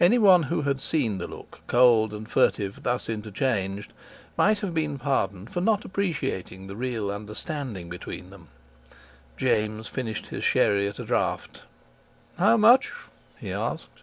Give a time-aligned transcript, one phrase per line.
[0.00, 3.92] Anyone who had seen the look, cold and furtive, thus interchanged,
[4.36, 8.48] might have been pardoned for not appreciating the real understanding between them.
[9.36, 11.62] James finished his sherry at a draught.
[12.36, 12.90] "How much?"
[13.38, 14.02] he asked.